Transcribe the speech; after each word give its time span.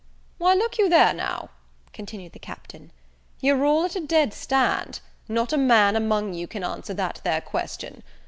"Why, 0.39 0.55
look 0.55 0.79
you 0.79 0.89
there 0.89 1.13
now," 1.13 1.49
continued 1.93 2.31
the 2.31 2.39
Captain, 2.39 2.91
"you're 3.39 3.63
all 3.63 3.85
at 3.85 3.95
a 3.95 3.99
dead 3.99 4.33
stand! 4.33 4.99
not 5.27 5.53
a 5.53 5.57
man 5.59 5.95
among 5.95 6.33
you 6.33 6.47
can 6.47 6.63
answer 6.63 6.95
that 6.95 7.21
there 7.23 7.39
question. 7.39 8.01